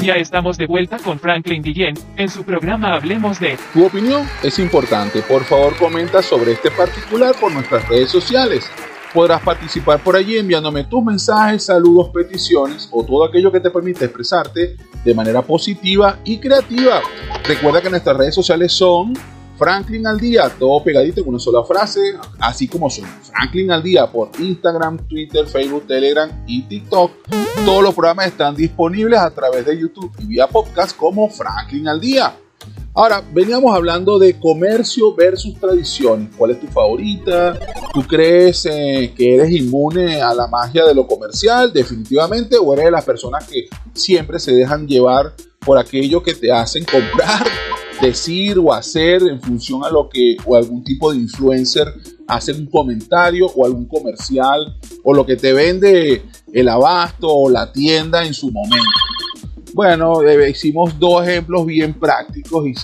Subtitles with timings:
[0.00, 3.58] Ya estamos de vuelta con Franklin Guillén en su programa Hablemos de.
[3.72, 5.20] Tu opinión es importante.
[5.22, 8.70] Por favor, comenta sobre este particular por nuestras redes sociales.
[9.12, 14.04] Podrás participar por allí enviándome tus mensajes, saludos, peticiones o todo aquello que te permita
[14.04, 17.02] expresarte de manera positiva y creativa.
[17.44, 19.12] Recuerda que nuestras redes sociales son
[19.60, 24.10] Franklin al día, todo pegadito en una sola frase, así como son Franklin al día
[24.10, 27.12] por Instagram, Twitter, Facebook, Telegram y TikTok.
[27.66, 32.00] Todos los programas están disponibles a través de YouTube y vía podcast como Franklin al
[32.00, 32.34] día.
[32.94, 36.30] Ahora, veníamos hablando de comercio versus tradición.
[36.38, 37.58] ¿Cuál es tu favorita?
[37.92, 42.86] ¿Tú crees eh, que eres inmune a la magia de lo comercial definitivamente o eres
[42.86, 47.46] de las personas que siempre se dejan llevar por aquello que te hacen comprar
[48.00, 51.92] decir o hacer en función a lo que o algún tipo de influencer
[52.26, 57.72] hace un comentario o algún comercial o lo que te vende el abasto o la
[57.72, 58.84] tienda en su momento.
[59.72, 62.74] Bueno, eh, hicimos dos ejemplos bien prácticos y,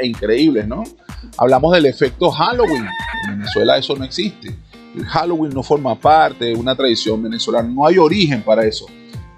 [0.00, 0.84] e increíbles, ¿no?
[1.38, 2.86] Hablamos del efecto Halloween.
[3.26, 4.54] En Venezuela eso no existe.
[4.94, 8.86] El Halloween no forma parte de una tradición venezolana, no hay origen para eso.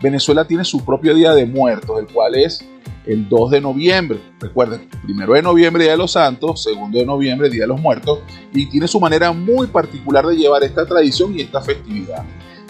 [0.02, 2.64] Venezuela tiene su propio Día de Muertos, el cual es
[3.06, 4.20] el 2 de noviembre.
[4.40, 8.20] Recuerden, primero de noviembre Día de los Santos, segundo de noviembre Día de los Muertos,
[8.52, 12.24] y tiene su manera muy particular de llevar esta tradición y esta festividad.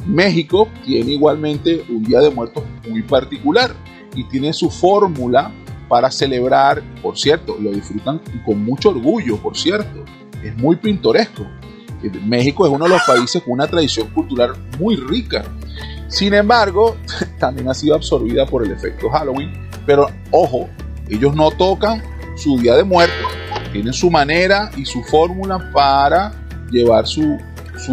[0.07, 3.75] México tiene igualmente un Día de Muertos muy particular
[4.15, 5.51] y tiene su fórmula
[5.89, 10.05] para celebrar, por cierto, lo disfrutan con mucho orgullo, por cierto,
[10.43, 11.47] es muy pintoresco.
[12.27, 15.45] México es uno de los países con una tradición cultural muy rica.
[16.09, 16.97] Sin embargo,
[17.39, 20.69] también ha sido absorbida por el efecto Halloween pero ojo,
[21.09, 22.03] ellos no tocan
[22.37, 23.27] su día de muertos.
[23.73, 26.33] Tienen su manera y su fórmula para
[26.71, 27.39] llevar su,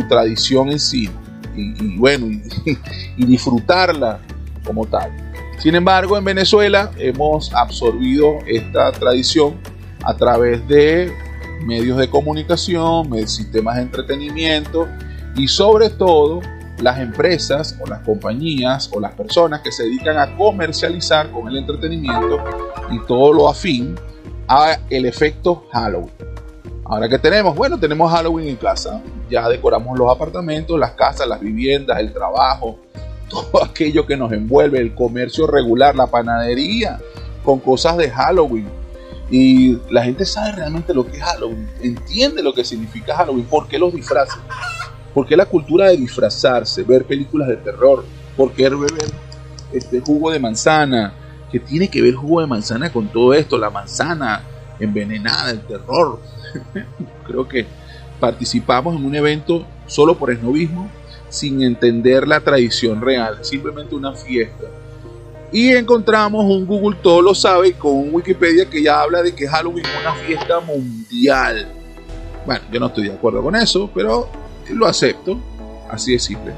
[0.08, 1.09] tradición en sí.
[1.56, 2.28] Y, bueno,
[3.17, 4.20] y, disfrutarla
[4.66, 5.11] como tal.
[5.59, 9.55] Sin embargo, en Venezuela hemos absorbido esta tradición
[10.03, 11.11] a través de
[11.66, 14.87] medios de comunicación, sistemas de entretenimiento
[15.36, 16.42] y sobre todo
[16.81, 21.58] las empresas o las compañías o las personas que se dedican a comercializar con el
[21.58, 22.43] entretenimiento
[22.92, 23.95] y todo lo afín
[24.47, 26.11] a el efecto Halloween.
[26.86, 31.39] Ahora que tenemos, bueno, tenemos Halloween en casa, ya decoramos los apartamentos, las casas, las
[31.39, 32.80] viviendas, el trabajo,
[33.30, 36.99] todo aquello que nos envuelve, el comercio regular, la panadería,
[37.45, 38.67] con cosas de Halloween.
[39.30, 43.69] Y la gente sabe realmente lo que es Halloween, entiende lo que significa Halloween, por
[43.69, 44.37] qué los disfraces.
[45.14, 48.05] ¿Por qué la cultura de disfrazarse, ver películas de terror?
[48.38, 48.92] ¿Por qué beber
[49.73, 51.14] este jugo de manzana?
[51.52, 53.58] ¿Qué tiene que ver jugo de manzana con todo esto?
[53.58, 54.44] La manzana
[54.80, 56.20] envenenada, el terror.
[57.27, 57.66] Creo que
[58.20, 60.89] participamos en un evento solo por esnovismo,
[61.28, 64.67] sin entender la tradición real, simplemente una fiesta.
[65.52, 69.48] Y encontramos un Google todo lo sabe con un Wikipedia que ya habla de que
[69.48, 71.67] Halloween es una fiesta mundial.
[72.45, 74.30] Bueno, yo no estoy de acuerdo con eso, pero
[74.76, 75.39] lo acepto,
[75.89, 76.54] así de simple.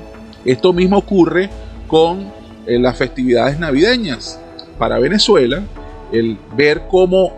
[0.46, 1.50] Esto mismo ocurre
[1.88, 2.32] con
[2.66, 4.40] eh, las festividades navideñas.
[4.78, 5.64] Para Venezuela,
[6.12, 7.32] el ver cómo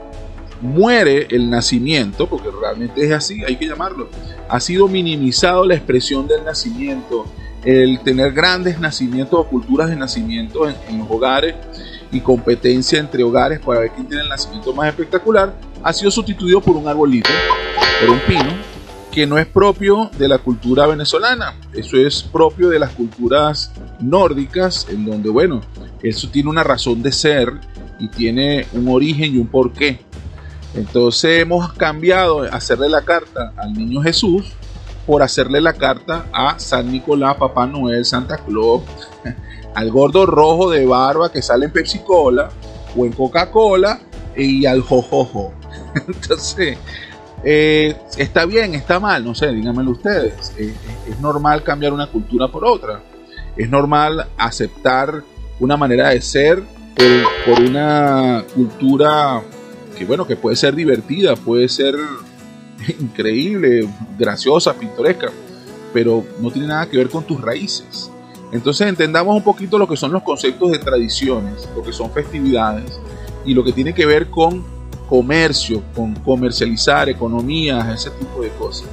[0.61, 4.09] muere el nacimiento, porque realmente es así, hay que llamarlo,
[4.49, 7.25] ha sido minimizado la expresión del nacimiento,
[7.63, 11.55] el tener grandes nacimientos o culturas de nacimiento en, en los hogares
[12.11, 15.53] y competencia entre hogares para ver quién tiene el nacimiento más espectacular,
[15.83, 17.29] ha sido sustituido por un arbolito,
[17.99, 18.74] por un pino,
[19.15, 23.71] que no es propio de la cultura venezolana, eso es propio de las culturas
[24.01, 25.61] nórdicas, en donde, bueno,
[26.03, 27.53] eso tiene una razón de ser
[27.97, 30.01] y tiene un origen y un porqué.
[30.73, 34.51] Entonces hemos cambiado hacerle la carta al niño Jesús
[35.07, 38.81] por hacerle la carta a San Nicolás, Papá Noel, Santa Claus,
[39.75, 42.49] al gordo rojo de barba que sale en Pepsi Cola
[42.97, 43.97] o en Coca-Cola
[44.35, 45.53] y al jojojo.
[46.05, 46.77] Entonces,
[47.47, 50.51] eh, está bien, está mal, no sé, díganmelo ustedes.
[50.57, 53.03] Eh, eh, es normal cambiar una cultura por otra.
[53.55, 55.23] Es normal aceptar
[55.59, 56.63] una manera de ser
[57.45, 59.43] por, una cultura
[59.95, 61.95] que, bueno, que puede ser divertida, puede ser
[62.99, 63.87] increíble,
[64.17, 65.29] graciosa, pintoresca,
[65.93, 68.09] pero no tiene nada que ver con tus raíces.
[68.51, 72.99] Entonces entendamos un poquito lo que son los conceptos de tradiciones, lo que son festividades
[73.45, 74.74] y lo que tiene que ver con
[75.07, 78.87] comercio, con comercializar, economías, ese tipo de cosas.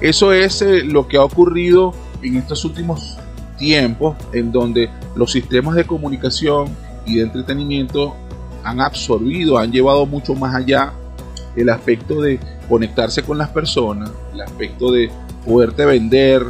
[0.00, 1.92] Eso es eh, lo que ha ocurrido
[2.22, 3.16] en estos últimos
[3.58, 6.68] tiempos, en donde los sistemas de comunicación
[7.04, 8.14] y de entretenimiento
[8.64, 10.92] han absorbido, han llevado mucho más allá
[11.56, 12.38] el aspecto de
[12.68, 15.10] conectarse con las personas, el aspecto de
[15.44, 16.44] poderte vender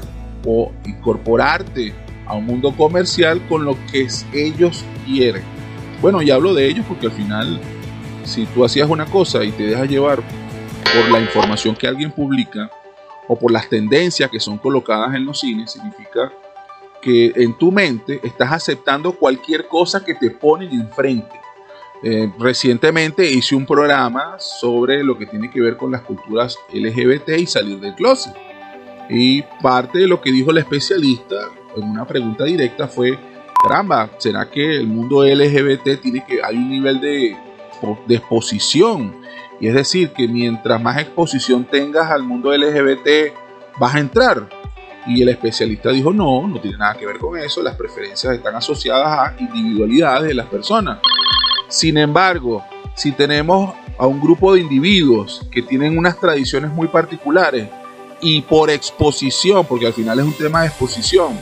[0.44, 1.94] o incorporarte
[2.26, 5.42] a un mundo comercial con lo que ellos quiere.
[6.02, 7.60] Bueno, y hablo de ellos porque al final,
[8.28, 10.22] si tú hacías una cosa y te dejas llevar
[10.94, 12.70] por la información que alguien publica
[13.26, 16.32] o por las tendencias que son colocadas en los cines, significa
[17.00, 21.40] que en tu mente estás aceptando cualquier cosa que te ponen enfrente.
[22.02, 27.30] Eh, recientemente hice un programa sobre lo que tiene que ver con las culturas LGBT
[27.38, 28.34] y salir del closet.
[29.10, 33.19] Y parte de lo que dijo el especialista en una pregunta directa fue,
[33.62, 37.36] caramba, ¿será que el mundo LGBT tiene que, hay un nivel de,
[38.06, 39.16] de exposición?
[39.60, 43.34] Y es decir, que mientras más exposición tengas al mundo LGBT,
[43.78, 44.48] vas a entrar.
[45.06, 48.54] Y el especialista dijo, no, no tiene nada que ver con eso, las preferencias están
[48.54, 50.98] asociadas a individualidades de las personas.
[51.69, 52.62] Sin embargo,
[52.94, 57.69] si tenemos a un grupo de individuos que tienen unas tradiciones muy particulares
[58.20, 61.38] y por exposición, porque al final es un tema de exposición,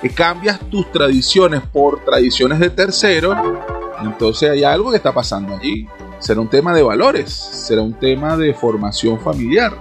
[0.00, 3.36] que cambias tus tradiciones por tradiciones de terceros,
[4.02, 5.86] entonces hay algo que está pasando allí.
[6.18, 9.72] Será un tema de valores, será un tema de formación familiar,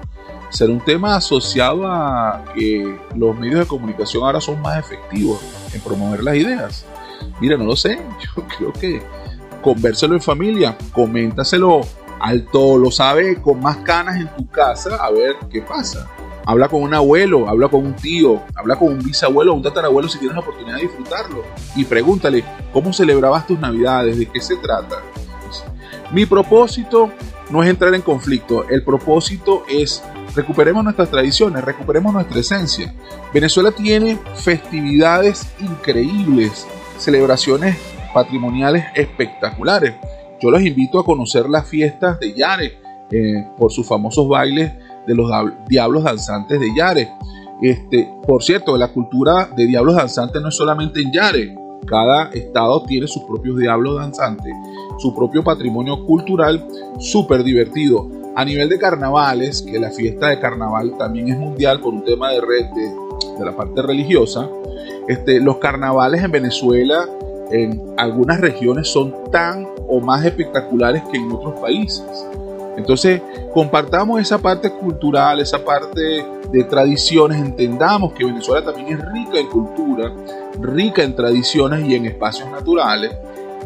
[0.49, 5.39] será un tema asociado a que los medios de comunicación ahora son más efectivos
[5.73, 6.85] en promover las ideas.
[7.41, 7.99] Mira, no lo sé,
[8.35, 9.01] yo creo que
[9.61, 11.81] convérselo en familia, coméntaselo
[12.19, 16.07] al todo lo sabe con más canas en tu casa a ver qué pasa.
[16.49, 20.09] Habla con un abuelo, habla con un tío, habla con un bisabuelo o un tatarabuelo
[20.09, 21.43] si tienes la oportunidad de disfrutarlo.
[21.75, 22.43] Y pregúntale,
[22.73, 24.17] ¿cómo celebrabas tus navidades?
[24.17, 24.95] ¿De qué se trata?
[26.11, 27.11] Mi propósito
[27.51, 30.03] no es entrar en conflicto, el propósito es
[30.35, 32.95] recuperemos nuestras tradiciones, recuperemos nuestra esencia.
[33.31, 36.65] Venezuela tiene festividades increíbles,
[36.97, 37.77] celebraciones
[38.11, 39.93] patrimoniales espectaculares.
[40.41, 42.79] Yo los invito a conocer las fiestas de Yare
[43.11, 44.71] eh, por sus famosos bailes
[45.09, 45.31] de los
[45.67, 47.09] diablos danzantes de Yare.
[47.63, 51.55] Este, por cierto, la cultura de diablos danzantes no es solamente en Yare.
[51.87, 54.53] Cada estado tiene sus propios diablos danzantes,
[54.99, 56.63] su propio patrimonio cultural
[56.99, 58.07] súper divertido.
[58.35, 62.29] A nivel de carnavales, que la fiesta de carnaval también es mundial por un tema
[62.29, 64.47] de red de, la parte religiosa,
[65.07, 67.07] este, los carnavales en Venezuela
[67.51, 72.03] en algunas regiones son tan o más espectaculares que en otros países.
[72.79, 73.21] Entonces,
[73.53, 79.47] compartamos esa parte cultural, esa parte de tradiciones, entendamos que Venezuela también es rica en
[79.47, 80.11] cultura,
[80.59, 83.11] rica en tradiciones y en espacios naturales.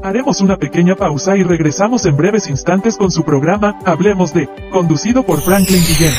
[0.02, 5.24] Haremos una pequeña pausa y regresamos en breves instantes con su programa Hablemos de, conducido
[5.24, 6.14] por Franklin Guillén.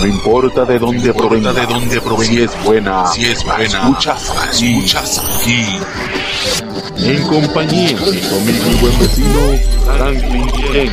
[0.00, 4.32] No importa de dónde provenga, de dónde provenga, si es buena, si es buena, escuchas
[4.46, 5.64] aquí, escuchas aquí.
[6.98, 9.40] En compañía de conmigo mi buen vecino
[9.84, 10.92] Franklin Guillén.